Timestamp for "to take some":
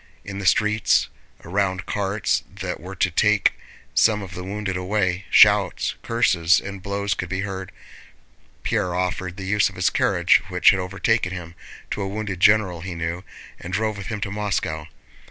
2.95-4.23